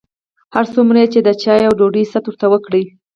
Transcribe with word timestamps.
هر 0.55 0.65
څومره 0.73 0.97
یې 1.01 1.07
چې 1.13 1.19
د 1.23 1.29
چایو 1.41 1.67
او 1.69 1.77
ډوډۍ 1.79 2.03
ست 2.13 2.23
ورته 2.27 2.45
وکړ. 2.49 2.73